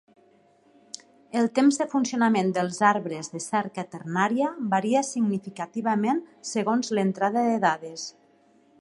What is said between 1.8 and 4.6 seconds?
de funcionament dels arbres de cerca ternària